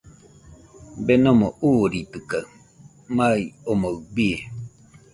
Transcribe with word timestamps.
Denomo 1.05 1.47
uuritɨkaɨ, 1.67 2.43
mai 3.15 3.41
omoɨ 3.71 3.89
bii. 4.13 4.37